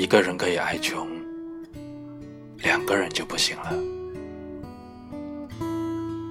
[0.00, 1.06] 一个人可以爱穷，
[2.60, 3.70] 两个人就不行了，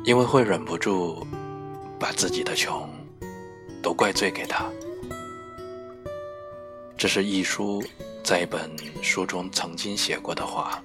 [0.04, 1.23] 因为会忍不住
[2.00, 2.89] 把自己的穷
[3.79, 4.66] 都怪罪给他。
[6.97, 7.84] 这是一书
[8.24, 8.71] 在一本
[9.04, 10.82] 书中曾经写过的话，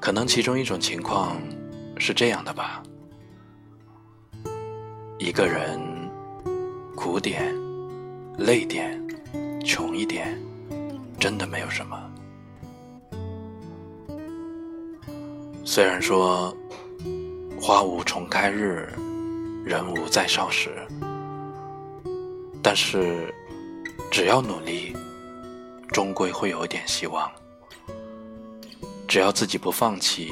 [0.00, 1.36] 可能其中一种情况
[1.96, 2.82] 是这样的吧：
[5.16, 5.80] 一个人
[6.96, 7.54] 苦点、
[8.36, 9.00] 累点、
[9.68, 10.34] 穷一点，
[11.20, 12.10] 真的没有什么。
[15.62, 16.56] 虽然说
[17.60, 18.90] 花无重开日，
[19.66, 20.70] 人无再少时，
[22.62, 23.32] 但是。
[24.10, 24.96] 只要努力，
[25.88, 27.30] 终归会有一点希望。
[29.06, 30.30] 只要自己不放弃，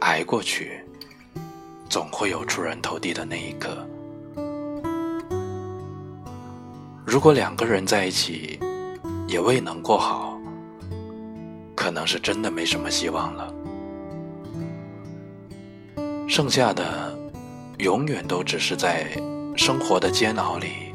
[0.00, 0.84] 挨过去，
[1.88, 3.86] 总会有出人头地的那一刻。
[7.14, 8.58] 如果两个人在一起，
[9.28, 10.36] 也未能过好，
[11.76, 13.54] 可能是真的没什么希望了。
[16.28, 17.16] 剩下的，
[17.78, 19.06] 永远都只是在
[19.56, 20.92] 生活的煎熬里。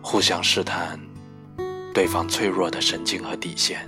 [0.00, 0.96] 互相试探
[1.92, 3.84] 对方脆弱的神经和底线，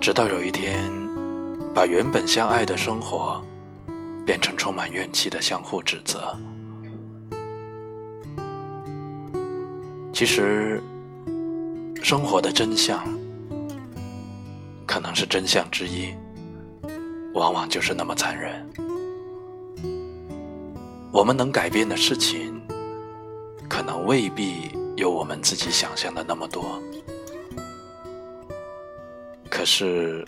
[0.00, 0.90] 直到有一天，
[1.74, 3.44] 把原本相爱的生活
[4.24, 6.34] 变成充满怨气的相互指责。
[10.14, 10.80] 其实，
[12.00, 13.04] 生活的真相，
[14.86, 16.14] 可能是真相之一，
[17.34, 18.64] 往往就是那么残忍。
[21.10, 22.60] 我们能改变的事情。
[23.68, 26.80] 可能未必有我们自己想象的那么多，
[29.50, 30.24] 可是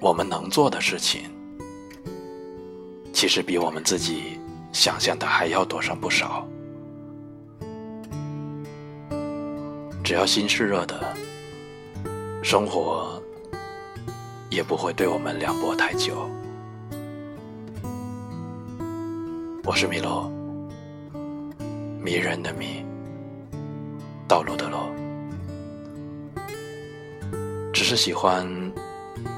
[0.00, 1.30] 我们能做的事情，
[3.10, 4.38] 其实比我们自己
[4.70, 6.46] 想象的还要多上不少。
[10.12, 11.16] 只要心是热的，
[12.42, 13.18] 生活
[14.50, 16.28] 也不会对我们凉薄太久。
[19.64, 20.30] 我是米洛。
[21.98, 22.84] 迷人的迷，
[24.28, 24.76] 道路的路，
[27.72, 28.46] 只是喜欢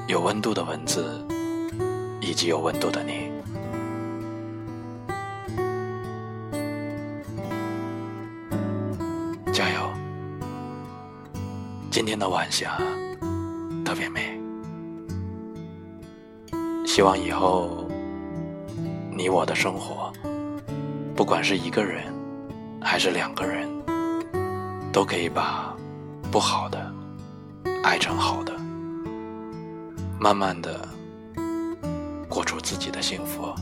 [0.09, 1.25] 有温度的文字，
[2.19, 3.31] 以及有温度的你。
[9.53, 10.04] 加油！
[11.95, 12.77] 今天的晚霞
[13.85, 14.37] 特别美，
[16.85, 17.87] 希望以后
[19.15, 20.11] 你我的生活，
[21.15, 22.13] 不管是一个人。
[22.81, 23.69] 还是两个人，
[24.91, 25.73] 都可以把
[26.29, 26.93] 不好的
[27.81, 28.53] 爱成好的，
[30.19, 30.85] 慢慢的
[32.27, 33.55] 过出自己的幸福。